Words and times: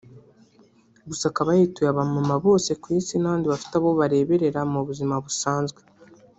gusa 1.09 1.23
akaba 1.31 1.49
yayituye 1.55 1.89
abamama 1.91 2.35
bose 2.45 2.69
ku 2.81 2.87
isi 2.99 3.15
n'abandi 3.17 3.45
bafite 3.53 3.73
abo 3.77 3.89
bareberera 3.99 4.59
mu 4.71 4.79
buzima 4.87 5.15
busanzwe 5.25 5.79